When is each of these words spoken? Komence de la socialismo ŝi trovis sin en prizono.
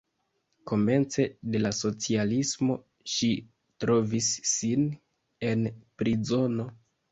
Komence 0.69 1.25
de 1.55 1.61
la 1.61 1.71
socialismo 1.79 2.79
ŝi 3.17 3.31
trovis 3.85 4.33
sin 4.55 4.91
en 5.53 5.71
prizono. 6.03 6.71